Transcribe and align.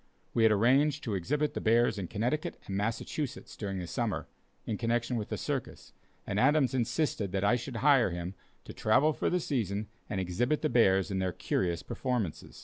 We 0.33 0.41
had 0.41 0.51
arranged 0.51 1.03
to 1.03 1.13
exhibit 1.13 1.53
the 1.53 1.61
bears 1.61 1.99
in 1.99 2.07
Connecticut 2.07 2.57
and 2.65 2.75
Massachusetts 2.75 3.55
during 3.55 3.77
the 3.77 3.85
summer, 3.85 4.27
in 4.65 4.79
connection 4.79 5.15
with 5.15 5.31
a 5.31 5.37
circus, 5.37 5.93
and 6.25 6.39
Adams 6.39 6.73
insisted 6.73 7.31
that 7.33 7.43
I 7.43 7.55
should 7.55 7.75
hire 7.85 8.09
him 8.09 8.33
to 8.63 8.73
travel 8.73 9.13
for 9.13 9.29
the 9.29 9.39
season 9.39 9.89
and 10.09 10.19
exhibit 10.19 10.63
the 10.63 10.69
bears 10.69 11.11
in 11.11 11.19
their 11.19 11.31
curious 11.31 11.83
performances. 11.83 12.59